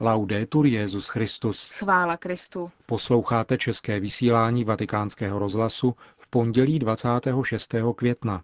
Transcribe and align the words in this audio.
Laudetur 0.00 0.66
Jezus 0.66 1.08
Christus. 1.08 1.70
Chvála 1.70 2.16
Kristu. 2.16 2.70
Posloucháte 2.86 3.58
české 3.58 4.00
vysílání 4.00 4.64
Vatikánského 4.64 5.38
rozhlasu 5.38 5.94
v 6.16 6.30
pondělí 6.30 6.78
26. 6.78 7.74
května. 7.96 8.42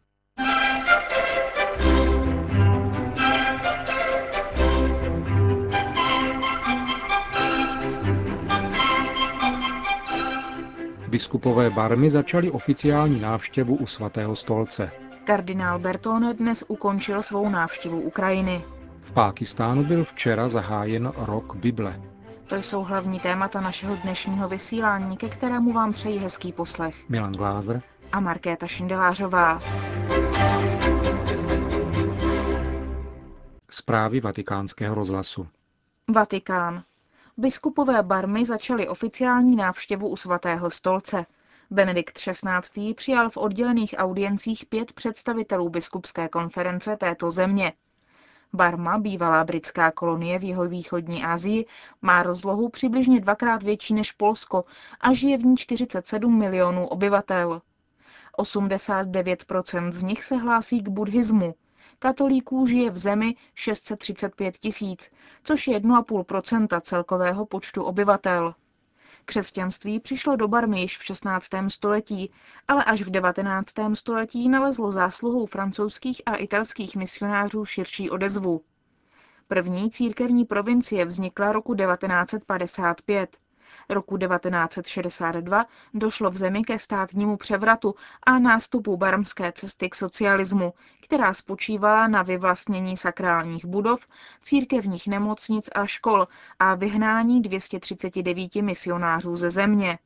Biskupové 11.08 11.70
Barmy 11.70 12.10
začali 12.10 12.50
oficiální 12.50 13.20
návštěvu 13.20 13.76
u 13.76 13.86
svatého 13.86 14.36
stolce. 14.36 14.90
Kardinál 15.24 15.78
Bertone 15.78 16.34
dnes 16.34 16.64
ukončil 16.68 17.22
svou 17.22 17.48
návštěvu 17.48 18.00
Ukrajiny. 18.00 18.64
V 19.14 19.16
Pákistánu 19.16 19.84
byl 19.84 20.04
včera 20.04 20.48
zahájen 20.48 21.12
rok 21.16 21.56
Bible. 21.56 22.00
To 22.46 22.56
jsou 22.56 22.82
hlavní 22.82 23.20
témata 23.20 23.60
našeho 23.60 23.96
dnešního 23.96 24.48
vysílání, 24.48 25.16
ke 25.16 25.28
kterému 25.28 25.72
vám 25.72 25.92
přeji 25.92 26.18
hezký 26.18 26.52
poslech. 26.52 27.08
Milan 27.08 27.32
Glázer 27.32 27.82
a 28.12 28.20
Markéta 28.20 28.66
Šindelářová. 28.66 29.62
Zprávy 33.70 34.20
vatikánského 34.20 34.94
rozhlasu. 34.94 35.48
Vatikán. 36.14 36.82
Biskupové 37.36 38.02
Barmy 38.02 38.44
začali 38.44 38.88
oficiální 38.88 39.56
návštěvu 39.56 40.08
u 40.08 40.16
svatého 40.16 40.70
stolce. 40.70 41.26
Benedikt 41.70 42.18
XVI. 42.18 42.94
přijal 42.94 43.30
v 43.30 43.36
oddělených 43.36 43.94
audiencích 43.98 44.66
pět 44.66 44.92
představitelů 44.92 45.68
biskupské 45.68 46.28
konference 46.28 46.96
této 46.96 47.30
země. 47.30 47.72
Barma, 48.54 48.98
bývalá 48.98 49.44
britská 49.44 49.90
kolonie 49.90 50.38
v 50.38 50.44
jihovýchodní 50.44 51.24
Asii, 51.24 51.66
má 52.02 52.22
rozlohu 52.22 52.68
přibližně 52.68 53.20
dvakrát 53.20 53.62
větší 53.62 53.94
než 53.94 54.12
Polsko 54.12 54.64
a 55.00 55.14
žije 55.14 55.38
v 55.38 55.44
ní 55.44 55.56
47 55.56 56.38
milionů 56.38 56.86
obyvatel. 56.86 57.62
89% 58.38 59.92
z 59.92 60.02
nich 60.02 60.24
se 60.24 60.36
hlásí 60.36 60.82
k 60.82 60.88
buddhismu. 60.88 61.54
Katolíků 61.98 62.66
žije 62.66 62.90
v 62.90 62.96
zemi 62.96 63.34
635 63.54 64.58
tisíc, 64.58 65.10
což 65.42 65.66
je 65.66 65.80
1,5% 65.80 66.80
celkového 66.80 67.46
počtu 67.46 67.82
obyvatel. 67.82 68.54
Křesťanství 69.24 70.00
přišlo 70.00 70.36
do 70.36 70.48
Barmy 70.48 70.80
již 70.80 70.98
v 70.98 71.04
16. 71.04 71.48
století, 71.68 72.30
ale 72.68 72.84
až 72.84 73.02
v 73.02 73.10
19. 73.10 73.74
století 73.94 74.48
nalezlo 74.48 74.92
zásluhou 74.92 75.46
francouzských 75.46 76.22
a 76.26 76.36
italských 76.36 76.96
misionářů 76.96 77.64
širší 77.64 78.10
odezvu. 78.10 78.60
První 79.48 79.90
církevní 79.90 80.44
provincie 80.44 81.04
vznikla 81.04 81.52
roku 81.52 81.74
1955. 81.74 83.36
Roku 83.88 84.18
1962 84.18 85.66
došlo 85.94 86.30
v 86.30 86.36
zemi 86.36 86.62
ke 86.62 86.78
státnímu 86.78 87.36
převratu 87.36 87.94
a 88.22 88.38
nástupu 88.38 88.96
barmské 88.96 89.52
cesty 89.52 89.88
k 89.88 89.94
socialismu, 89.94 90.72
která 91.02 91.34
spočívala 91.34 92.08
na 92.08 92.22
vyvlastnění 92.22 92.96
sakrálních 92.96 93.64
budov, 93.66 94.06
církevních 94.42 95.06
nemocnic 95.06 95.70
a 95.74 95.86
škol 95.86 96.28
a 96.58 96.74
vyhnání 96.74 97.42
239 97.42 98.54
misionářů 98.54 99.36
ze 99.36 99.50
země. 99.50 99.98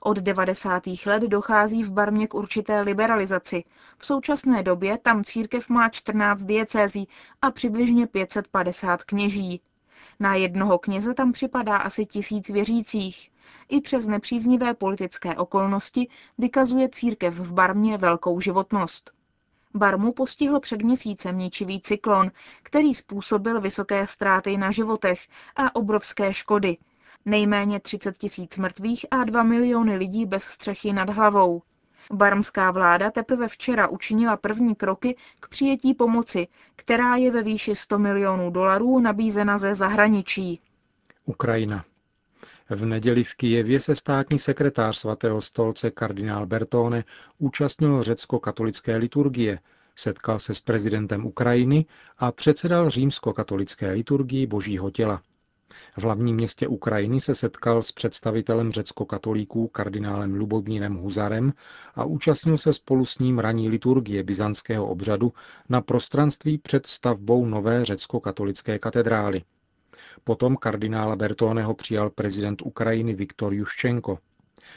Od 0.00 0.18
90. 0.18 0.82
let 1.06 1.22
dochází 1.22 1.84
v 1.84 1.90
Barmě 1.90 2.26
k 2.26 2.34
určité 2.34 2.80
liberalizaci. 2.80 3.64
V 3.98 4.06
současné 4.06 4.62
době 4.62 4.98
tam 4.98 5.24
církev 5.24 5.68
má 5.68 5.88
14 5.88 6.42
diecézí 6.42 7.08
a 7.42 7.50
přibližně 7.50 8.06
550 8.06 9.02
kněží. 9.02 9.60
Na 10.20 10.34
jednoho 10.34 10.78
kněze 10.78 11.14
tam 11.14 11.32
připadá 11.32 11.76
asi 11.76 12.06
tisíc 12.06 12.48
věřících. 12.48 13.30
I 13.68 13.80
přes 13.80 14.06
nepříznivé 14.06 14.74
politické 14.74 15.36
okolnosti 15.36 16.08
vykazuje 16.38 16.88
církev 16.88 17.34
v 17.34 17.52
Barmě 17.52 17.98
velkou 17.98 18.40
životnost. 18.40 19.10
Barmu 19.74 20.12
postihl 20.12 20.60
před 20.60 20.82
měsícem 20.82 21.38
ničivý 21.38 21.80
cyklon, 21.80 22.30
který 22.62 22.94
způsobil 22.94 23.60
vysoké 23.60 24.06
ztráty 24.06 24.56
na 24.56 24.70
životech 24.70 25.26
a 25.56 25.76
obrovské 25.76 26.34
škody. 26.34 26.76
Nejméně 27.24 27.80
30 27.80 28.18
tisíc 28.18 28.58
mrtvých 28.58 29.06
a 29.10 29.24
2 29.24 29.42
miliony 29.42 29.96
lidí 29.96 30.26
bez 30.26 30.42
střechy 30.42 30.92
nad 30.92 31.10
hlavou. 31.10 31.62
Barmská 32.12 32.70
vláda 32.70 33.10
teprve 33.10 33.48
včera 33.48 33.88
učinila 33.88 34.36
první 34.36 34.74
kroky 34.74 35.16
k 35.40 35.48
přijetí 35.48 35.94
pomoci, 35.94 36.48
která 36.76 37.16
je 37.16 37.30
ve 37.30 37.42
výši 37.42 37.74
100 37.74 37.98
milionů 37.98 38.50
dolarů 38.50 39.00
nabízena 39.00 39.58
ze 39.58 39.74
zahraničí. 39.74 40.60
Ukrajina. 41.24 41.84
V 42.70 42.86
neděli 42.86 43.24
v 43.24 43.34
Kijevě 43.34 43.80
se 43.80 43.96
státní 43.96 44.38
sekretář 44.38 44.96
svatého 44.98 45.40
stolce 45.40 45.90
kardinál 45.90 46.46
Bertone 46.46 47.04
účastnil 47.38 48.02
řecko-katolické 48.02 48.96
liturgie, 48.96 49.58
setkal 49.96 50.38
se 50.38 50.54
s 50.54 50.60
prezidentem 50.60 51.26
Ukrajiny 51.26 51.86
a 52.18 52.32
předsedal 52.32 52.90
římsko-katolické 52.90 53.92
liturgii 53.92 54.46
Božího 54.46 54.90
těla. 54.90 55.22
V 55.98 56.02
hlavním 56.02 56.36
městě 56.36 56.68
Ukrajiny 56.68 57.20
se 57.20 57.34
setkal 57.34 57.82
s 57.82 57.92
představitelem 57.92 58.72
řecko-katolíků 58.72 59.68
kardinálem 59.68 60.34
Lubomírem 60.34 60.94
Huzarem 60.94 61.52
a 61.94 62.04
účastnil 62.04 62.58
se 62.58 62.72
spolu 62.72 63.04
s 63.04 63.18
ním 63.18 63.38
raní 63.38 63.68
liturgie 63.68 64.22
byzantského 64.22 64.86
obřadu 64.86 65.32
na 65.68 65.80
prostranství 65.80 66.58
před 66.58 66.86
stavbou 66.86 67.46
nové 67.46 67.84
řecko-katolické 67.84 68.78
katedrály. 68.78 69.42
Potom 70.24 70.56
kardinála 70.56 71.16
Bertoneho 71.16 71.74
přijal 71.74 72.10
prezident 72.10 72.62
Ukrajiny 72.62 73.14
Viktor 73.14 73.54
Juščenko. 73.54 74.18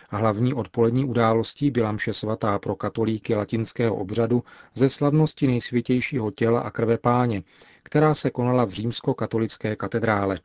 Hlavní 0.10 0.54
odpolední 0.54 1.06
událostí 1.06 1.72
byla 1.72 1.92
mše 1.92 2.14
svatá 2.14 2.60
pro 2.60 2.76
katolíky 2.76 3.36
latinského 3.36 3.96
obřadu 3.96 4.44
ze 4.74 4.90
slavnosti 4.90 5.48
nejsvětějšího 5.48 6.32
těla 6.32 6.60
a 6.60 6.72
krve 6.72 6.98
páně, 6.98 7.44
která 7.84 8.14
se 8.14 8.30
konala 8.30 8.66
v 8.66 8.70
římsko-katolické 8.70 9.76
katedrále. 9.76 10.40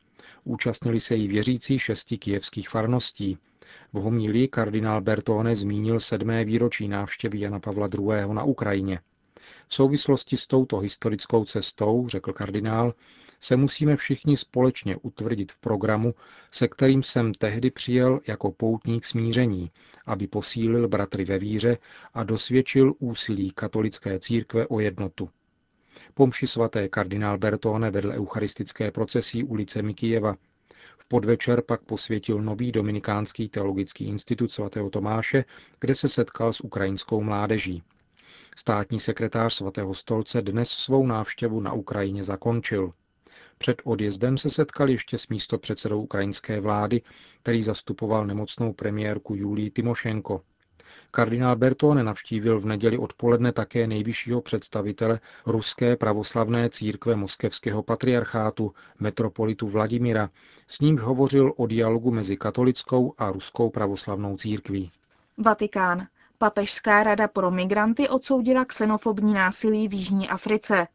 Účastnili 0.44 1.00
se 1.00 1.14
jí 1.14 1.28
věřící 1.28 1.78
šesti 1.78 2.18
kijevských 2.18 2.68
farností. 2.68 3.38
V 3.92 3.96
homílii 3.96 4.48
kardinál 4.48 5.00
Bertone 5.00 5.56
zmínil 5.56 6.00
sedmé 6.00 6.44
výročí 6.44 6.88
návštěvy 6.88 7.40
Jana 7.40 7.60
Pavla 7.60 7.88
II. 7.98 8.34
na 8.34 8.44
Ukrajině. 8.44 9.00
V 9.68 9.74
souvislosti 9.74 10.36
s 10.36 10.46
touto 10.46 10.78
historickou 10.78 11.44
cestou, 11.44 12.08
řekl 12.08 12.32
kardinál, 12.32 12.94
se 13.44 13.56
musíme 13.56 13.96
všichni 13.96 14.36
společně 14.36 14.96
utvrdit 14.96 15.52
v 15.52 15.58
programu, 15.58 16.14
se 16.50 16.68
kterým 16.68 17.02
jsem 17.02 17.34
tehdy 17.34 17.70
přijel 17.70 18.20
jako 18.26 18.52
poutník 18.52 19.04
smíření, 19.04 19.70
aby 20.06 20.26
posílil 20.26 20.88
bratry 20.88 21.24
ve 21.24 21.38
víře 21.38 21.78
a 22.14 22.24
dosvědčil 22.24 22.94
úsilí 22.98 23.50
katolické 23.50 24.18
církve 24.18 24.66
o 24.66 24.80
jednotu. 24.80 25.30
Pomši 26.14 26.46
svaté 26.46 26.88
kardinál 26.88 27.38
Bertone 27.38 27.90
vedl 27.90 28.10
eucharistické 28.10 28.90
procesí 28.90 29.44
ulice 29.44 29.82
Mikijeva. 29.82 30.36
V 30.98 31.08
podvečer 31.08 31.62
pak 31.62 31.82
posvětil 31.82 32.42
nový 32.42 32.72
dominikánský 32.72 33.48
teologický 33.48 34.04
institut 34.04 34.52
svatého 34.52 34.90
Tomáše, 34.90 35.44
kde 35.80 35.94
se 35.94 36.08
setkal 36.08 36.52
s 36.52 36.60
ukrajinskou 36.60 37.22
mládeží. 37.22 37.82
Státní 38.56 38.98
sekretář 38.98 39.54
svatého 39.54 39.94
stolce 39.94 40.42
dnes 40.42 40.70
svou 40.70 41.06
návštěvu 41.06 41.60
na 41.60 41.72
Ukrajině 41.72 42.24
zakončil. 42.24 42.92
Před 43.62 43.82
odjezdem 43.84 44.38
se 44.38 44.50
setkal 44.50 44.90
ještě 44.90 45.18
s 45.18 45.28
místopředsedou 45.28 46.02
ukrajinské 46.02 46.60
vlády, 46.60 47.02
který 47.42 47.62
zastupoval 47.62 48.26
nemocnou 48.26 48.72
premiérku 48.72 49.34
Julii 49.34 49.70
Timošenko. 49.70 50.40
Kardinál 51.10 51.56
Bertone 51.56 52.04
navštívil 52.04 52.60
v 52.60 52.66
neděli 52.66 52.98
odpoledne 52.98 53.52
také 53.52 53.86
nejvyššího 53.86 54.40
představitele 54.40 55.20
Ruské 55.46 55.96
pravoslavné 55.96 56.70
církve 56.70 57.16
moskevského 57.16 57.82
patriarchátu, 57.82 58.72
metropolitu 59.00 59.68
Vladimira, 59.68 60.30
s 60.68 60.80
nímž 60.80 61.00
hovořil 61.00 61.52
o 61.56 61.66
dialogu 61.66 62.10
mezi 62.10 62.36
katolickou 62.36 63.14
a 63.18 63.32
ruskou 63.32 63.70
pravoslavnou 63.70 64.36
církví. 64.36 64.90
Vatikán. 65.38 66.06
Papežská 66.38 67.02
rada 67.02 67.28
pro 67.28 67.50
migranty 67.50 68.08
odsoudila 68.08 68.64
xenofobní 68.64 69.34
násilí 69.34 69.88
v 69.88 69.94
Jižní 69.94 70.28
Africe. 70.28 70.86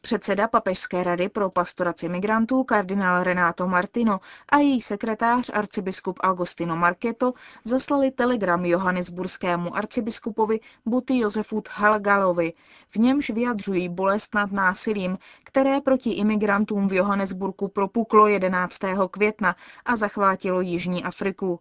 Předseda 0.00 0.48
Papežské 0.48 1.02
rady 1.02 1.28
pro 1.28 1.50
pastoraci 1.50 2.08
migrantů 2.08 2.64
kardinál 2.64 3.22
Renato 3.22 3.68
Martino 3.68 4.20
a 4.48 4.58
její 4.58 4.80
sekretář 4.80 5.50
arcibiskup 5.54 6.18
Agostino 6.20 6.76
Marketo 6.76 7.32
zaslali 7.64 8.10
telegram 8.10 8.64
johannesburskému 8.64 9.76
arcibiskupovi 9.76 10.60
Buty 10.86 11.18
Josefu 11.18 11.62
Halgalovi, 11.70 12.52
v 12.90 12.96
němž 12.96 13.30
vyjadřují 13.30 13.88
bolest 13.88 14.34
nad 14.34 14.52
násilím, 14.52 15.18
které 15.44 15.80
proti 15.80 16.10
imigrantům 16.10 16.88
v 16.88 16.92
Johannesburgu 16.92 17.68
propuklo 17.68 18.26
11. 18.26 18.78
května 19.10 19.56
a 19.84 19.96
zachvátilo 19.96 20.60
Jižní 20.60 21.04
Afriku. 21.04 21.60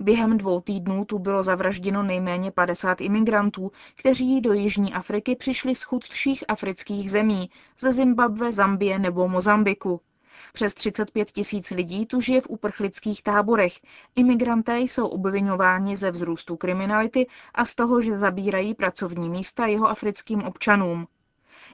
Během 0.00 0.38
dvou 0.38 0.60
týdnů 0.60 1.04
tu 1.04 1.18
bylo 1.18 1.42
zavražděno 1.42 2.02
nejméně 2.02 2.50
50 2.50 3.00
imigrantů, 3.00 3.72
kteří 3.96 4.40
do 4.40 4.52
Jižní 4.52 4.92
Afriky 4.92 5.36
přišli 5.36 5.74
z 5.74 5.82
chudších 5.82 6.44
afrických 6.48 7.10
zemí, 7.10 7.50
ze 7.78 7.92
Zimbabwe, 7.92 8.52
Zambie 8.52 8.98
nebo 8.98 9.28
Mozambiku. 9.28 10.00
Přes 10.52 10.74
35 10.74 11.32
tisíc 11.32 11.70
lidí 11.70 12.06
tu 12.06 12.20
žije 12.20 12.40
v 12.40 12.50
uprchlických 12.50 13.22
táborech. 13.22 13.72
Imigranté 14.16 14.78
jsou 14.78 15.06
obvinováni 15.06 15.96
ze 15.96 16.10
vzrůstu 16.10 16.56
kriminality 16.56 17.26
a 17.54 17.64
z 17.64 17.74
toho, 17.74 18.00
že 18.00 18.18
zabírají 18.18 18.74
pracovní 18.74 19.30
místa 19.30 19.66
jeho 19.66 19.88
africkým 19.88 20.42
občanům. 20.42 21.06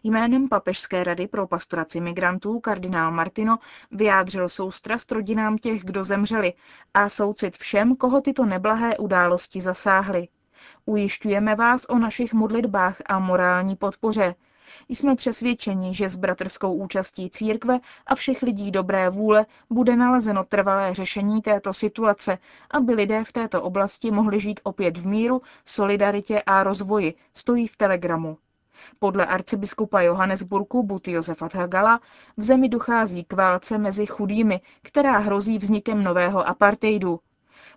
Jménem 0.02 0.48
Papežské 0.48 1.04
rady 1.04 1.28
pro 1.28 1.46
pastoraci 1.46 2.00
migrantů 2.00 2.60
kardinál 2.60 3.10
Martino 3.10 3.58
vyjádřil 3.90 4.48
soustrast 4.48 5.12
rodinám 5.12 5.58
těch, 5.58 5.84
kdo 5.84 6.04
zemřeli 6.04 6.52
a 6.94 7.08
soucit 7.08 7.56
všem, 7.56 7.96
koho 7.96 8.20
tyto 8.20 8.44
neblahé 8.44 8.96
události 8.98 9.60
zasáhly. 9.60 10.28
Ujišťujeme 10.84 11.54
vás 11.54 11.84
o 11.84 11.98
našich 11.98 12.34
modlitbách 12.34 12.96
a 13.06 13.18
morální 13.18 13.76
podpoře. 13.76 14.34
Jsme 14.88 15.16
přesvědčeni, 15.16 15.94
že 15.94 16.08
s 16.08 16.16
bratrskou 16.16 16.74
účastí 16.74 17.30
církve 17.30 17.80
a 18.06 18.14
všech 18.14 18.42
lidí 18.42 18.70
dobré 18.70 19.10
vůle 19.10 19.46
bude 19.70 19.96
nalezeno 19.96 20.44
trvalé 20.44 20.94
řešení 20.94 21.42
této 21.42 21.72
situace, 21.72 22.38
aby 22.70 22.94
lidé 22.94 23.24
v 23.24 23.32
této 23.32 23.62
oblasti 23.62 24.10
mohli 24.10 24.40
žít 24.40 24.60
opět 24.62 24.98
v 24.98 25.06
míru, 25.06 25.42
solidaritě 25.64 26.42
a 26.46 26.62
rozvoji, 26.62 27.14
stojí 27.34 27.66
v 27.66 27.76
telegramu. 27.76 28.38
Podle 28.98 29.26
arcibiskupa 29.26 30.00
Johannesburgu 30.00 30.82
But 30.82 31.08
Josefa 31.08 31.48
Tagala 31.48 32.00
v 32.36 32.42
zemi 32.42 32.68
dochází 32.68 33.24
k 33.24 33.32
válce 33.32 33.78
mezi 33.78 34.06
chudými, 34.06 34.60
která 34.82 35.18
hrozí 35.18 35.58
vznikem 35.58 36.04
nového 36.04 36.48
apartheidu. 36.48 37.20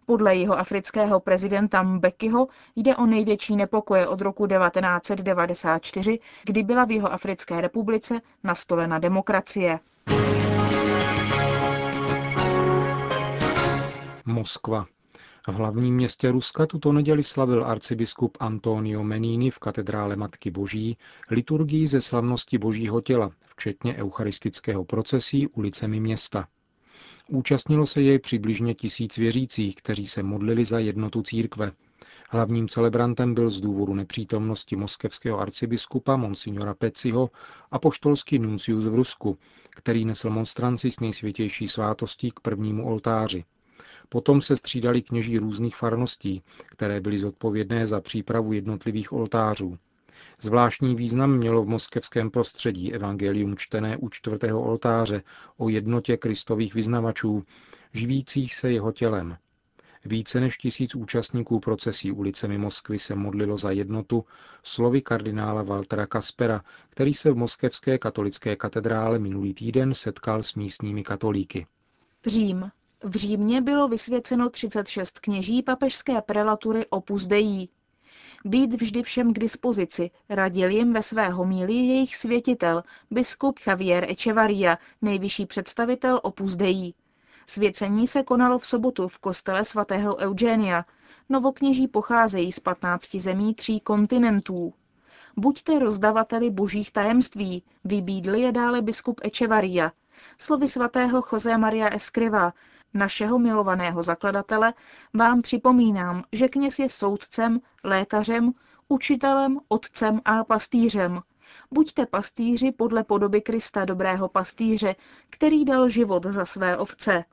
Podle 0.05 0.35
jeho 0.35 0.59
afrického 0.59 1.19
prezidenta 1.19 1.83
Mbekiho 1.83 2.47
jde 2.75 2.95
o 2.95 3.05
největší 3.05 3.55
nepokoje 3.55 4.07
od 4.07 4.21
roku 4.21 4.47
1994, 4.47 6.19
kdy 6.45 6.63
byla 6.63 6.85
v 6.85 6.91
jeho 6.91 7.13
Africké 7.13 7.61
republice 7.61 8.21
nastolena 8.43 8.99
demokracie. 8.99 9.79
Moskva. 14.25 14.85
V 15.47 15.53
hlavním 15.53 15.95
městě 15.95 16.31
Ruska 16.31 16.65
tuto 16.65 16.91
neděli 16.91 17.23
slavil 17.23 17.65
arcibiskup 17.65 18.37
Antonio 18.39 19.03
Menini 19.03 19.51
v 19.51 19.59
katedrále 19.59 20.15
Matky 20.15 20.51
Boží 20.51 20.97
liturgii 21.29 21.87
ze 21.87 22.01
slavnosti 22.01 22.57
Božího 22.57 23.01
těla, 23.01 23.31
včetně 23.47 23.95
eucharistického 23.95 24.85
procesí 24.85 25.47
ulicemi 25.47 25.99
města. 25.99 26.47
Účastnilo 27.29 27.85
se 27.85 28.01
jej 28.01 28.19
přibližně 28.19 28.73
tisíc 28.73 29.17
věřících, 29.17 29.75
kteří 29.75 30.07
se 30.07 30.23
modlili 30.23 30.65
za 30.65 30.79
jednotu 30.79 31.21
církve. 31.21 31.71
Hlavním 32.29 32.67
celebrantem 32.67 33.33
byl 33.33 33.49
z 33.49 33.61
důvodu 33.61 33.93
nepřítomnosti 33.93 34.75
moskevského 34.75 35.39
arcibiskupa 35.39 36.15
Monsignora 36.15 36.73
Peciho 36.73 37.29
a 37.71 37.79
poštolský 37.79 38.39
nuncius 38.39 38.85
v 38.85 38.95
Rusku, 38.95 39.37
který 39.69 40.05
nesl 40.05 40.29
monstranci 40.29 40.91
s 40.91 40.99
nejsvětější 40.99 41.67
svátostí 41.67 42.31
k 42.31 42.39
prvnímu 42.39 42.87
oltáři. 42.87 43.43
Potom 44.09 44.41
se 44.41 44.55
střídali 44.55 45.01
kněží 45.01 45.37
různých 45.37 45.75
farností, 45.75 46.41
které 46.65 47.01
byly 47.01 47.17
zodpovědné 47.17 47.87
za 47.87 48.01
přípravu 48.01 48.53
jednotlivých 48.53 49.13
oltářů. 49.13 49.77
Zvláštní 50.41 50.95
význam 50.95 51.37
mělo 51.37 51.63
v 51.63 51.67
moskevském 51.67 52.31
prostředí 52.31 52.93
evangelium 52.93 53.57
čtené 53.57 53.97
u 53.97 54.09
čtvrtého 54.09 54.61
oltáře 54.61 55.23
o 55.57 55.69
jednotě 55.69 56.17
kristových 56.17 56.73
vyznavačů, 56.73 57.43
živících 57.93 58.55
se 58.55 58.71
jeho 58.71 58.91
tělem. 58.91 59.37
Více 60.05 60.39
než 60.39 60.57
tisíc 60.57 60.95
účastníků 60.95 61.59
procesí 61.59 62.11
ulicemi 62.11 62.57
Moskvy 62.57 62.99
se 62.99 63.15
modlilo 63.15 63.57
za 63.57 63.71
jednotu 63.71 64.25
slovy 64.63 65.01
kardinála 65.01 65.63
Waltera 65.63 66.05
Kaspera, 66.05 66.61
který 66.89 67.13
se 67.13 67.31
v 67.31 67.35
moskevské 67.35 67.97
katolické 67.97 68.55
katedrále 68.55 69.19
minulý 69.19 69.53
týden 69.53 69.93
setkal 69.93 70.43
s 70.43 70.55
místními 70.55 71.03
katolíky. 71.03 71.67
Řím. 72.25 72.71
V 73.03 73.15
Římě 73.15 73.61
bylo 73.61 73.87
vysvěceno 73.87 74.49
36 74.49 75.19
kněží 75.19 75.63
papežské 75.63 76.21
prelatury 76.21 76.85
Opus 76.89 77.27
Dei. 77.27 77.67
Být 78.45 78.73
vždy 78.81 79.03
všem 79.03 79.33
k 79.33 79.39
dispozici, 79.39 80.11
radil 80.29 80.69
jim 80.69 80.93
ve 80.93 81.03
své 81.03 81.29
homílii 81.29 81.87
jejich 81.87 82.15
světitel, 82.15 82.83
biskup 83.11 83.59
Javier 83.67 84.05
Echevarria, 84.09 84.77
nejvyšší 85.01 85.45
představitel 85.45 86.19
Opus 86.23 86.55
Dei. 86.55 86.93
Svěcení 87.45 88.07
se 88.07 88.23
konalo 88.23 88.57
v 88.57 88.67
sobotu 88.67 89.07
v 89.07 89.17
kostele 89.17 89.65
svatého 89.65 90.17
Eugenia. 90.17 90.85
Novokněží 91.29 91.87
pocházejí 91.87 92.51
z 92.51 92.59
15 92.59 93.15
zemí 93.15 93.55
tří 93.55 93.79
kontinentů. 93.79 94.73
Buďte 95.37 95.79
rozdavateli 95.79 96.51
božích 96.51 96.91
tajemství, 96.91 97.63
vybídli 97.83 98.41
je 98.41 98.51
dále 98.51 98.81
biskup 98.81 99.21
Echevarria. 99.23 99.91
Slovy 100.37 100.67
svatého 100.67 101.23
Jose 101.31 101.57
Maria 101.57 101.89
Escriva, 101.89 102.53
našeho 102.93 103.39
milovaného 103.39 104.03
zakladatele, 104.03 104.73
vám 105.13 105.41
připomínám, 105.41 106.23
že 106.31 106.47
kněz 106.47 106.79
je 106.79 106.89
soudcem, 106.89 107.61
lékařem, 107.83 108.51
učitelem, 108.87 109.59
otcem 109.67 110.21
a 110.25 110.43
pastýřem. 110.43 111.21
Buďte 111.71 112.05
pastýři 112.05 112.71
podle 112.71 113.03
podoby 113.03 113.41
Krista, 113.41 113.85
dobrého 113.85 114.29
pastýře, 114.29 114.95
který 115.29 115.65
dal 115.65 115.89
život 115.89 116.25
za 116.25 116.45
své 116.45 116.77
ovce. 116.77 117.23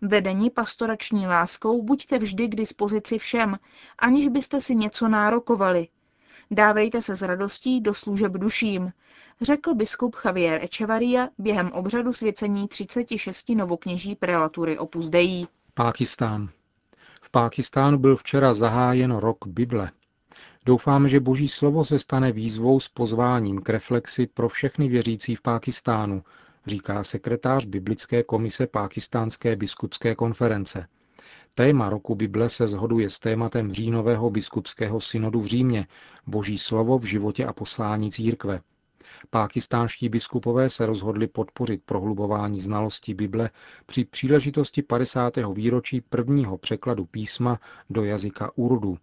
Vedení 0.00 0.50
pastorační 0.50 1.26
láskou 1.26 1.82
buďte 1.82 2.18
vždy 2.18 2.48
k 2.48 2.54
dispozici 2.54 3.18
všem, 3.18 3.58
aniž 3.98 4.28
byste 4.28 4.60
si 4.60 4.74
něco 4.74 5.08
nárokovali. 5.08 5.88
Dávejte 6.50 7.00
se 7.00 7.14
s 7.16 7.22
radostí 7.22 7.80
do 7.80 7.94
služeb 7.94 8.32
duším, 8.32 8.92
řekl 9.42 9.74
biskup 9.74 10.16
Javier 10.24 10.64
Echevarria 10.64 11.28
během 11.38 11.72
obřadu 11.72 12.12
svěcení 12.12 12.68
36 12.68 13.48
novokněží 13.48 14.14
prelatury 14.14 14.78
Opus 14.78 15.08
Dei. 15.08 15.46
Pákistán. 15.74 16.48
V 17.22 17.30
Pákistánu 17.30 17.98
byl 17.98 18.16
včera 18.16 18.54
zahájen 18.54 19.16
rok 19.16 19.46
Bible. 19.46 19.90
Doufáme, 20.66 21.08
že 21.08 21.20
Boží 21.20 21.48
slovo 21.48 21.84
se 21.84 21.98
stane 21.98 22.32
výzvou 22.32 22.80
s 22.80 22.88
pozváním 22.88 23.60
k 23.62 23.68
reflexi 23.68 24.26
pro 24.26 24.48
všechny 24.48 24.88
věřící 24.88 25.34
v 25.34 25.42
Pákistánu, 25.42 26.22
říká 26.66 27.04
sekretář 27.04 27.66
Biblické 27.66 28.22
komise 28.22 28.66
Pákistánské 28.66 29.56
biskupské 29.56 30.14
konference. 30.14 30.86
Téma 31.54 31.90
roku 31.90 32.14
Bible 32.14 32.48
se 32.48 32.68
zhoduje 32.68 33.10
s 33.10 33.18
tématem 33.18 33.72
říjnového 33.72 34.30
biskupského 34.30 35.00
synodu 35.00 35.40
v 35.40 35.46
Římě, 35.46 35.86
Boží 36.26 36.58
slovo 36.58 36.98
v 36.98 37.04
životě 37.04 37.46
a 37.46 37.52
poslání 37.52 38.10
církve. 38.10 38.60
Pákistánští 39.30 40.08
biskupové 40.08 40.68
se 40.68 40.86
rozhodli 40.86 41.26
podpořit 41.26 41.82
prohlubování 41.84 42.60
znalosti 42.60 43.14
Bible 43.14 43.50
při 43.86 44.04
příležitosti 44.04 44.82
50. 44.82 45.36
výročí 45.52 46.00
prvního 46.00 46.58
překladu 46.58 47.04
písma 47.04 47.60
do 47.90 48.04
jazyka 48.04 48.50
Urdu. 48.54 48.98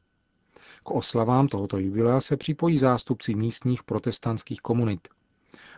K 0.84 0.92
oslavám 0.92 1.48
tohoto 1.48 1.78
jubilea 1.78 2.22
se 2.22 2.38
připojí 2.38 2.78
zástupci 2.78 3.36
místních 3.36 3.84
protestantských 3.84 4.62
komunit. 4.62 5.08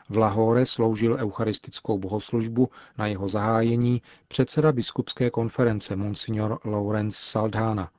V 0.10 0.18
Lahore 0.18 0.66
sloužil 0.66 1.18
eucharistickou 1.20 2.00
bohoslužbu 2.00 2.70
na 2.98 3.08
jeho 3.08 3.28
zahájení 3.28 4.02
předseda 4.28 4.72
biskupské 4.72 5.30
konference 5.30 5.96
Monsignor 5.96 6.60
Lawrence 6.66 7.18
Saldhana. 7.22 7.92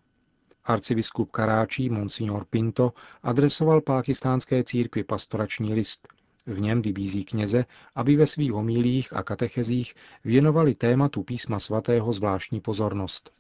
Arcibiskup 0.65 1.31
Karáčí 1.31 1.91
Monsignor 1.91 2.45
Pinto 2.45 2.93
adresoval 3.23 3.81
pákistánské 3.81 4.65
církvi 4.65 5.05
pastorační 5.05 5.75
list– 5.75 6.09
v 6.47 6.61
něm 6.61 6.83
vybízí 6.83 7.25
kněze, 7.25 7.65
aby 7.95 8.17
ve 8.17 8.27
svých 8.27 8.53
homílích 8.53 9.17
a 9.17 9.23
katechezích 9.23 9.95
věnovali 10.25 10.75
tématu 10.75 11.23
písma 11.23 11.59
svatého 11.59 12.13
zvláštní 12.13 12.61
pozornost. 12.61 13.31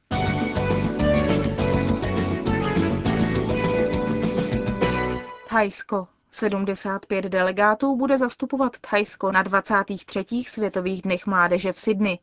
Thajsko. 5.48 6.08
75 6.30 7.24
delegátů 7.24 7.96
bude 7.96 8.18
zastupovat 8.18 8.78
Thajsko 8.90 9.32
na 9.32 9.42
23. 9.42 10.24
světových 10.46 11.02
dnech 11.02 11.26
mládeže 11.26 11.72
v 11.72 11.78
Sydney. 11.78 12.18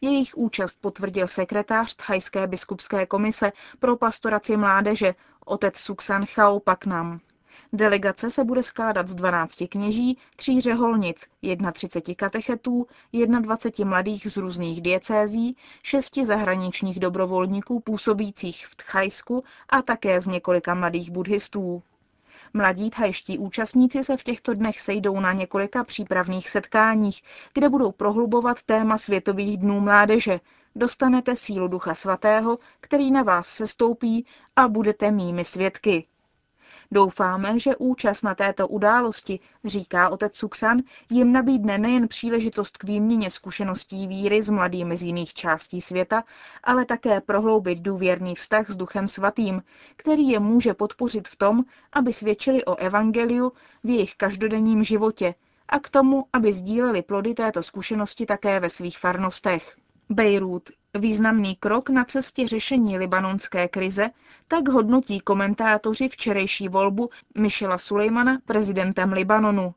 Jejich 0.00 0.36
účast 0.36 0.80
potvrdil 0.80 1.26
sekretář 1.26 1.94
Thajské 1.94 2.46
biskupské 2.46 3.06
komise 3.06 3.52
pro 3.78 3.96
pastoraci 3.96 4.56
mládeže, 4.56 5.14
otec 5.44 5.76
Suksan 5.76 6.26
Chao 6.26 6.60
Paknam. 6.60 7.20
Delegace 7.72 8.30
se 8.30 8.44
bude 8.44 8.62
skládat 8.62 9.08
z 9.08 9.14
12 9.14 9.62
kněží, 9.70 10.18
tří 10.36 10.60
řeholnic, 10.60 11.26
31 11.72 12.14
katechetů, 12.14 12.86
21 13.40 13.90
mladých 13.90 14.30
z 14.30 14.36
různých 14.36 14.80
diecézí, 14.82 15.56
šesti 15.82 16.24
zahraničních 16.26 17.00
dobrovolníků 17.00 17.80
působících 17.80 18.66
v 18.66 18.76
Tchajsku 18.76 19.44
a 19.68 19.82
také 19.82 20.20
z 20.20 20.26
několika 20.26 20.74
mladých 20.74 21.10
buddhistů. 21.10 21.82
Mladí 22.54 22.90
thajští 22.90 23.38
účastníci 23.38 24.04
se 24.04 24.16
v 24.16 24.22
těchto 24.22 24.54
dnech 24.54 24.80
sejdou 24.80 25.20
na 25.20 25.32
několika 25.32 25.84
přípravných 25.84 26.48
setkáních, 26.48 27.22
kde 27.54 27.68
budou 27.68 27.92
prohlubovat 27.92 28.62
téma 28.62 28.98
Světových 28.98 29.56
dnů 29.56 29.80
mládeže. 29.80 30.40
Dostanete 30.76 31.36
sílu 31.36 31.68
Ducha 31.68 31.94
Svatého, 31.94 32.58
který 32.80 33.10
na 33.10 33.22
vás 33.22 33.48
sestoupí 33.48 34.26
a 34.56 34.68
budete 34.68 35.10
mými 35.10 35.44
svědky. 35.44 36.06
Doufáme, 36.90 37.58
že 37.58 37.76
účast 37.76 38.22
na 38.22 38.34
této 38.34 38.68
události, 38.68 39.40
říká 39.64 40.08
otec 40.08 40.36
Suksan, 40.36 40.78
jim 41.10 41.32
nabídne 41.32 41.78
nejen 41.78 42.08
příležitost 42.08 42.76
k 42.76 42.84
výměně 42.84 43.30
zkušeností 43.30 44.06
víry 44.06 44.42
s 44.42 44.50
mladými 44.50 44.96
z 44.96 45.02
jiných 45.02 45.34
částí 45.34 45.80
světa, 45.80 46.24
ale 46.64 46.84
také 46.84 47.20
prohloubit 47.20 47.78
důvěrný 47.78 48.34
vztah 48.34 48.70
s 48.70 48.76
Duchem 48.76 49.08
Svatým, 49.08 49.62
který 49.96 50.28
je 50.28 50.40
může 50.40 50.74
podpořit 50.74 51.28
v 51.28 51.36
tom, 51.36 51.64
aby 51.92 52.12
svědčili 52.12 52.64
o 52.64 52.76
evangeliu 52.76 53.52
v 53.84 53.88
jejich 53.88 54.14
každodenním 54.14 54.84
životě 54.84 55.34
a 55.68 55.80
k 55.80 55.88
tomu, 55.88 56.24
aby 56.32 56.52
sdíleli 56.52 57.02
plody 57.02 57.34
této 57.34 57.62
zkušenosti 57.62 58.26
také 58.26 58.60
ve 58.60 58.70
svých 58.70 58.98
farnostech. 58.98 59.76
Bejrút, 60.10 60.70
významný 60.94 61.56
krok 61.56 61.90
na 61.90 62.04
cestě 62.04 62.48
řešení 62.48 62.98
libanonské 62.98 63.68
krize, 63.68 64.10
tak 64.48 64.68
hodnotí 64.68 65.20
komentátoři 65.20 66.08
včerejší 66.08 66.68
volbu 66.68 67.10
Michela 67.38 67.78
Sulejmana 67.78 68.38
prezidentem 68.46 69.12
Libanonu. 69.12 69.74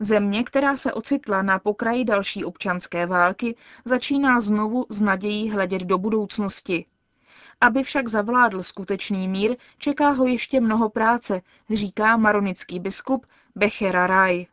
Země, 0.00 0.44
která 0.44 0.76
se 0.76 0.92
ocitla 0.92 1.42
na 1.42 1.58
pokraji 1.58 2.04
další 2.04 2.44
občanské 2.44 3.06
války, 3.06 3.56
začíná 3.84 4.40
znovu 4.40 4.86
s 4.88 5.00
nadějí 5.00 5.50
hledět 5.50 5.82
do 5.82 5.98
budoucnosti. 5.98 6.84
Aby 7.60 7.82
však 7.82 8.08
zavládl 8.08 8.62
skutečný 8.62 9.28
mír, 9.28 9.56
čeká 9.78 10.10
ho 10.10 10.26
ještě 10.26 10.60
mnoho 10.60 10.88
práce, 10.90 11.40
říká 11.70 12.16
maronický 12.16 12.80
biskup 12.80 13.26
Bechera 13.58 14.06
Raj. 14.06 14.46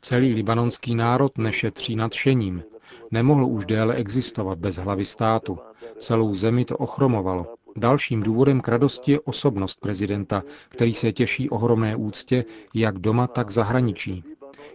Celý 0.00 0.34
libanonský 0.34 0.94
národ 0.94 1.38
nešetří 1.38 1.96
nadšením. 1.96 2.62
Nemohl 3.10 3.44
už 3.44 3.64
déle 3.64 3.94
existovat 3.94 4.58
bez 4.58 4.76
hlavy 4.76 5.04
státu. 5.04 5.58
Celou 5.98 6.34
zemi 6.34 6.64
to 6.64 6.76
ochromovalo. 6.76 7.46
Dalším 7.76 8.22
důvodem 8.22 8.60
k 8.60 8.68
radosti 8.68 9.12
je 9.12 9.20
osobnost 9.20 9.80
prezidenta, 9.80 10.42
který 10.68 10.94
se 10.94 11.12
těší 11.12 11.50
ohromné 11.50 11.96
úctě 11.96 12.44
jak 12.74 12.98
doma, 12.98 13.26
tak 13.26 13.50
zahraničí. 13.50 14.24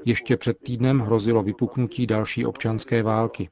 Ještě 0.06 0.38
před 0.38 0.58
týdnem 0.58 1.00
hrozilo 1.00 1.44
vypuknutí 1.44 2.08
další 2.08 2.46
občanské 2.46 3.04
války. 3.04 3.50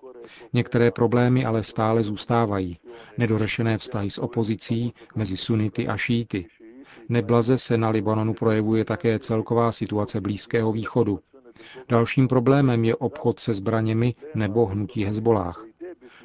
Některé 0.54 0.92
problémy 0.92 1.46
ale 1.46 1.64
stále 1.64 2.04
zůstávají. 2.04 2.78
Nedořešené 3.18 3.78
vztahy 3.78 4.10
s 4.10 4.18
opozicí 4.18 4.94
mezi 5.16 5.38
sunity 5.38 5.88
a 5.88 5.98
šíty. 5.98 6.46
Neblaze 7.10 7.58
se 7.58 7.78
na 7.78 7.90
Libanonu 7.90 8.34
projevuje 8.34 8.86
také 8.86 9.20
celková 9.20 9.72
situace 9.72 10.22
Blízkého 10.22 10.72
východu. 10.72 11.20
Dalším 11.90 12.28
problémem 12.28 12.86
je 12.86 12.96
obchod 12.96 13.40
se 13.40 13.54
zbraněmi 13.54 14.16
nebo 14.36 14.66
hnutí 14.66 15.04
Hezbolách. 15.06 15.66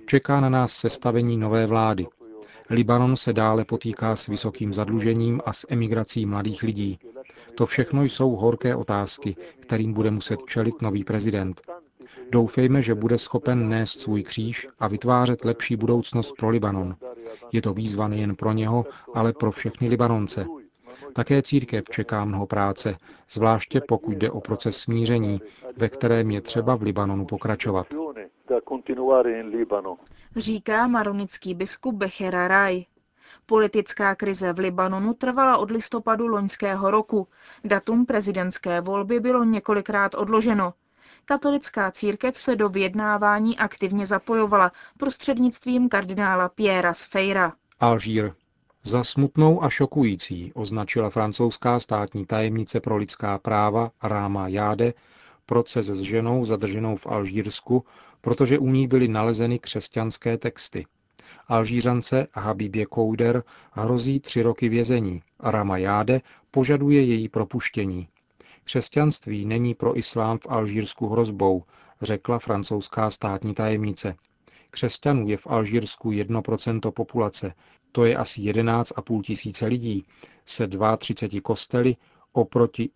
Čeká 0.06 0.40
na 0.40 0.48
nás 0.48 0.72
sestavení 0.72 1.36
nové 1.36 1.66
vlády. 1.66 2.06
Libanon 2.70 3.16
se 3.16 3.32
dále 3.32 3.64
potýká 3.64 4.16
s 4.16 4.26
vysokým 4.26 4.74
zadlužením 4.74 5.40
a 5.46 5.52
s 5.52 5.66
emigrací 5.70 6.26
mladých 6.26 6.62
lidí. 6.62 6.98
To 7.54 7.66
všechno 7.66 8.02
jsou 8.02 8.30
horké 8.30 8.76
otázky, 8.76 9.36
kterým 9.60 9.92
bude 9.92 10.10
muset 10.10 10.40
čelit 10.46 10.82
nový 10.82 11.04
prezident. 11.04 11.60
Doufejme, 12.30 12.82
že 12.82 12.94
bude 12.94 13.18
schopen 13.18 13.68
nést 13.68 14.00
svůj 14.00 14.22
kříž 14.22 14.68
a 14.78 14.88
vytvářet 14.88 15.44
lepší 15.44 15.76
budoucnost 15.76 16.32
pro 16.38 16.48
Libanon. 16.48 16.96
Je 17.52 17.62
to 17.62 17.74
výzva 17.74 18.08
nejen 18.08 18.36
pro 18.36 18.52
něho, 18.52 18.84
ale 19.14 19.32
pro 19.32 19.50
všechny 19.50 19.88
Libanonce. 19.88 20.46
Také 21.12 21.42
církev 21.42 21.84
čeká 21.90 22.24
mnoho 22.24 22.46
práce, 22.46 22.96
zvláště 23.30 23.80
pokud 23.88 24.12
jde 24.12 24.30
o 24.30 24.40
proces 24.40 24.76
smíření, 24.76 25.40
ve 25.76 25.88
kterém 25.88 26.30
je 26.30 26.40
třeba 26.40 26.76
v 26.76 26.82
Libanonu 26.82 27.26
pokračovat. 27.26 27.86
Říká 30.36 30.86
maronický 30.86 31.54
biskup 31.54 31.94
Bechera 31.94 32.48
Raj. 32.48 32.84
Politická 33.46 34.14
krize 34.14 34.52
v 34.52 34.58
Libanonu 34.58 35.14
trvala 35.14 35.58
od 35.58 35.70
listopadu 35.70 36.26
loňského 36.26 36.90
roku. 36.90 37.28
Datum 37.64 38.06
prezidentské 38.06 38.80
volby 38.80 39.20
bylo 39.20 39.44
několikrát 39.44 40.14
odloženo. 40.14 40.74
Katolická 41.24 41.90
církev 41.90 42.38
se 42.38 42.56
do 42.56 42.68
vyjednávání 42.68 43.58
aktivně 43.58 44.06
zapojovala 44.06 44.72
prostřednictvím 44.98 45.88
kardinála 45.88 46.48
Piera 46.48 46.94
Sfeira. 46.94 47.52
Alžír. 47.80 48.32
Za 48.82 49.04
smutnou 49.04 49.64
a 49.64 49.70
šokující 49.70 50.52
označila 50.54 51.10
francouzská 51.10 51.80
státní 51.80 52.26
tajemnice 52.26 52.80
pro 52.80 52.96
lidská 52.96 53.38
práva 53.38 53.90
Ráma 54.02 54.48
Jáde 54.48 54.94
proces 55.46 55.86
s 55.86 56.00
ženou 56.00 56.44
zadrženou 56.44 56.96
v 56.96 57.06
Alžírsku, 57.06 57.84
protože 58.20 58.58
u 58.58 58.66
ní 58.66 58.88
byly 58.88 59.08
nalezeny 59.08 59.58
křesťanské 59.58 60.38
texty. 60.38 60.86
Alžířance 61.48 62.26
Habibě 62.34 62.86
Kouder 62.86 63.42
hrozí 63.72 64.20
tři 64.20 64.42
roky 64.42 64.68
vězení 64.68 65.22
Rama 65.40 65.78
Jáde 65.78 66.20
požaduje 66.50 67.02
její 67.02 67.28
propuštění. 67.28 68.08
Křesťanství 68.66 69.44
není 69.44 69.74
pro 69.74 69.98
islám 69.98 70.38
v 70.38 70.46
Alžírsku 70.48 71.08
hrozbou, 71.08 71.64
řekla 72.02 72.38
francouzská 72.38 73.10
státní 73.10 73.54
tajemnice. 73.54 74.16
Křesťanů 74.70 75.28
je 75.28 75.36
v 75.36 75.46
Alžírsku 75.46 76.10
1% 76.10 76.90
populace, 76.90 77.54
to 77.92 78.04
je 78.04 78.16
asi 78.16 78.40
11,5 78.40 79.22
tisíce 79.22 79.66
lidí, 79.66 80.04
se 80.46 80.68
32 80.98 81.40
kostely 81.40 81.96
oproti 82.32 82.90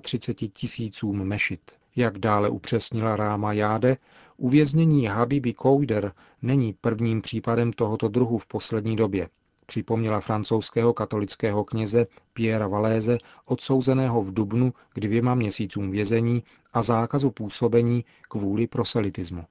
32 0.00 0.48
tisícům 0.52 1.24
mešit. 1.24 1.60
Jak 1.96 2.18
dále 2.18 2.48
upřesnila 2.48 3.16
Ráma 3.16 3.52
Jáde, 3.52 3.96
uvěznění 4.36 5.06
Habibi 5.06 5.52
Kouder 5.54 6.12
není 6.42 6.72
prvním 6.72 7.22
případem 7.22 7.72
tohoto 7.72 8.08
druhu 8.08 8.38
v 8.38 8.46
poslední 8.46 8.96
době. 8.96 9.28
Připomněla 9.66 10.20
francouzského 10.20 10.92
katolického 10.92 11.64
kněze 11.64 12.06
Pierre 12.32 12.66
Valéze, 12.68 13.18
odsouzeného 13.44 14.22
v 14.22 14.34
Dubnu 14.34 14.72
k 14.94 15.00
dvěma 15.00 15.34
měsícům 15.34 15.90
vězení 15.90 16.42
a 16.72 16.82
zákazu 16.82 17.30
působení 17.30 18.04
kvůli 18.28 18.66
proselitismu. 18.66 19.44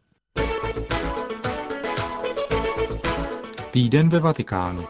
Týden 3.72 4.10
ve 4.10 4.20
Vatikánu. 4.20 4.86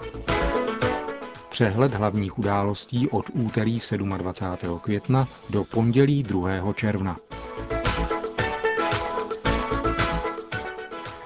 Přehled 1.49 1.93
hlavních 1.93 2.39
událostí 2.39 3.09
od 3.09 3.25
úterý 3.33 3.79
27. 4.17 4.79
května 4.79 5.27
do 5.49 5.63
pondělí 5.63 6.23
2. 6.23 6.73
června. 6.73 7.17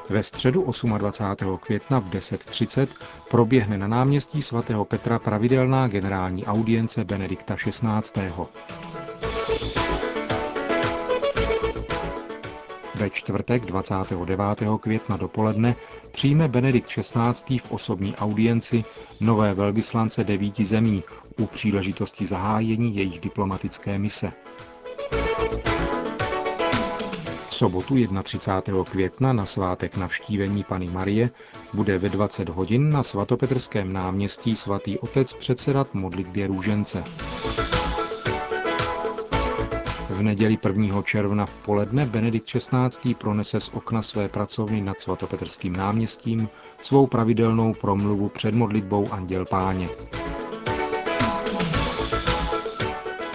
Ve 0.09 0.23
středu 0.23 0.65
28. 0.97 1.57
května 1.57 1.99
v 1.99 2.09
10.30 2.09 2.87
proběhne 3.29 3.77
na 3.77 3.87
náměstí 3.87 4.41
svatého 4.41 4.85
Petra 4.85 5.19
pravidelná 5.19 5.87
generální 5.87 6.45
audience 6.45 7.03
Benedikta 7.03 7.55
XVI. 7.55 8.31
Ve 12.95 13.09
čtvrtek 13.09 13.65
29. 13.65 14.41
května 14.79 15.17
dopoledne 15.17 15.75
přijme 16.11 16.47
Benedikt 16.47 16.87
XVI. 16.87 17.57
v 17.59 17.71
osobní 17.71 18.15
audienci 18.15 18.83
nové 19.19 19.53
velvyslance 19.53 20.23
devíti 20.23 20.65
zemí 20.65 21.03
u 21.39 21.45
příležitosti 21.45 22.25
zahájení 22.25 22.95
jejich 22.95 23.19
diplomatické 23.19 23.99
mise. 23.99 24.31
Sobotu 27.57 27.95
31. 28.23 28.83
května 28.83 29.33
na 29.33 29.45
svátek 29.45 29.97
navštívení 29.97 30.63
Pany 30.63 30.87
Marie 30.89 31.29
bude 31.73 31.97
ve 31.97 32.09
20 32.09 32.49
hodin 32.49 32.91
na 32.91 33.03
svatopetrském 33.03 33.93
náměstí 33.93 34.55
svatý 34.55 34.99
otec 34.99 35.33
předsedat 35.33 35.93
modlitbě 35.93 36.47
růžence. 36.47 37.03
V 40.09 40.21
neděli 40.21 40.57
1. 40.67 41.01
června 41.01 41.45
v 41.45 41.57
poledne 41.57 42.05
Benedikt 42.05 42.45
XVI. 42.45 43.15
pronese 43.15 43.59
z 43.59 43.69
okna 43.69 44.01
své 44.01 44.29
pracovny 44.29 44.81
nad 44.81 45.01
svatopetrským 45.01 45.75
náměstím 45.75 46.49
svou 46.81 47.07
pravidelnou 47.07 47.73
promluvu 47.73 48.29
před 48.29 48.55
modlitbou 48.55 49.07
Anděl 49.11 49.45
Páně. 49.45 49.89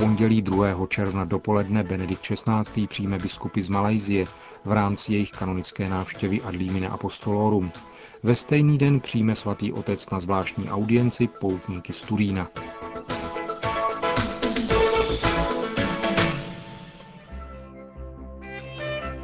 Pondělí 0.03 0.43
2. 0.43 0.87
června 0.89 1.25
dopoledne 1.25 1.83
Benedikt 1.83 2.23
XVI. 2.23 2.87
přijme 2.87 3.19
biskupy 3.19 3.63
z 3.63 3.69
Malajzie 3.69 4.25
v 4.65 4.73
rámci 4.73 5.13
jejich 5.13 5.31
kanonické 5.31 5.89
návštěvy 5.89 6.43
ad 6.43 6.55
limine 6.55 6.89
apostolorum. 6.89 7.73
Ve 8.23 8.35
stejný 8.35 8.79
den 8.79 9.01
přijme 9.01 9.35
svatý 9.35 9.73
otec 9.73 10.11
na 10.11 10.21
zvláštní 10.21 10.71
audienci 10.71 11.29
poutníky 11.41 11.93
z 11.93 12.01
Turína. 12.01 12.49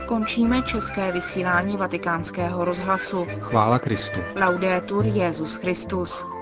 Končíme 0.07 0.63
české 0.63 1.13
vysílání 1.13 1.77
vatikánského 1.77 2.65
rozhlasu. 2.65 3.27
Chvála 3.41 3.79
Kristu. 3.79 4.21
Laudetur 4.37 5.07
Jezus 5.07 5.57
Christus. 5.57 6.38